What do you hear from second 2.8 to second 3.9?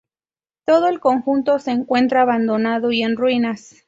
y en ruinas.